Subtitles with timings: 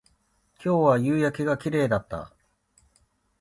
[0.55, 2.33] 今日は夕焼けが綺麗だった